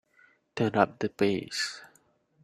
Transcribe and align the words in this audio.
Turn 0.55 0.73
up 0.77 0.97
the 0.97 1.09
bass. 1.09 1.83